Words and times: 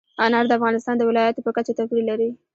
انار 0.25 0.45
د 0.47 0.51
افغانستان 0.59 0.95
د 0.97 1.01
ولایاتو 1.09 1.45
په 1.45 1.51
کچه 1.57 1.73
توپیر 1.79 2.01
لري. 2.11 2.29